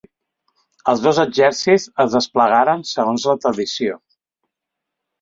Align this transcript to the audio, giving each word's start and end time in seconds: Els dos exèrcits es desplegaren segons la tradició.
Els 0.93 1.03
dos 1.07 1.19
exèrcits 1.25 1.87
es 2.05 2.17
desplegaren 2.17 2.83
segons 2.95 3.31
la 3.33 3.39
tradició. 3.47 4.03